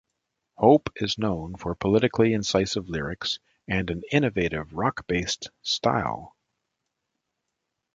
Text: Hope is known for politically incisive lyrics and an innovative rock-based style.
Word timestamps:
Hope 0.55 0.89
is 0.95 1.19
known 1.19 1.57
for 1.57 1.75
politically 1.75 2.33
incisive 2.33 2.89
lyrics 2.89 3.37
and 3.67 3.87
an 3.91 4.01
innovative 4.11 4.73
rock-based 4.73 5.51
style. 5.61 6.35